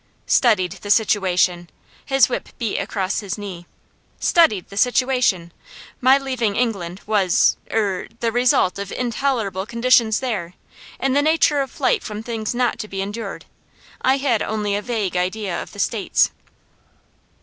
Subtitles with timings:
[0.25, 1.69] "'Studied the situation'!"
[2.03, 3.67] His whip beat across his knee.
[4.19, 5.51] "'Studied the situation'!
[5.99, 10.55] My leaving England was er the result of intolerable conditions there
[10.99, 13.45] in the nature of flight from things not to be endured.
[14.01, 16.31] I had only a vague idea of the States."